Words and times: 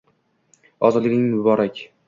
«Ozodliging 0.89 1.29
muborak!» 1.37 1.87